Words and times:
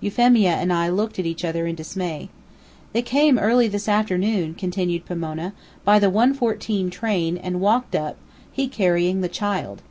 Euphemia 0.00 0.52
and 0.54 0.72
I 0.72 0.88
looked 0.88 1.18
at 1.18 1.26
each 1.26 1.44
other 1.44 1.66
in 1.66 1.74
dismay. 1.74 2.30
"They 2.94 3.02
came 3.02 3.38
early 3.38 3.68
this 3.68 3.90
afternoon," 3.90 4.54
continued 4.54 5.04
Pomona, 5.04 5.52
"by 5.84 5.98
the 5.98 6.10
1:14 6.10 6.90
train, 6.90 7.36
and 7.36 7.60
walked 7.60 7.94
up, 7.94 8.16
he 8.50 8.68
carrying 8.68 9.20
the 9.20 9.28
child." 9.28 9.82